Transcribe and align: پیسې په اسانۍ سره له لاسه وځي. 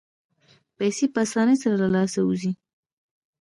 پیسې 0.77 1.05
په 1.13 1.19
اسانۍ 1.25 1.55
سره 1.63 1.75
له 1.83 1.87
لاسه 1.95 2.19
وځي. 2.23 2.51